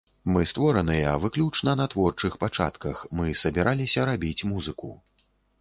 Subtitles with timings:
[0.35, 4.95] Мы створаныя выключна на творчых пачатках, мы сабраліся рабіць музыку.